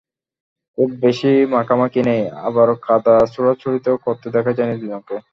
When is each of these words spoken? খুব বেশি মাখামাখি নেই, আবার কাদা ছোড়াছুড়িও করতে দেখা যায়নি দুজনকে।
খুব 0.77 0.89
বেশি 1.01 1.31
মাখামাখি 1.53 2.01
নেই, 2.09 2.21
আবার 2.47 2.67
কাদা 2.85 3.15
ছোড়াছুড়িও 3.33 3.95
করতে 4.05 4.27
দেখা 4.35 4.51
যায়নি 4.57 4.75
দুজনকে। 4.81 5.15